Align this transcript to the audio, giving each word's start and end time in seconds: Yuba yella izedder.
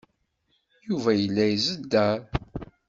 Yuba 0.87 1.11
yella 1.19 1.45
izedder. 1.55 2.19